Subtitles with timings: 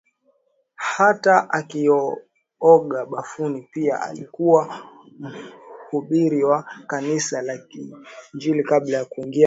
[0.75, 4.79] hata akioga bafuni Pia alikuwa
[5.19, 9.39] mhubiri wa kanisa la kiinjili kabla ya kujiunga na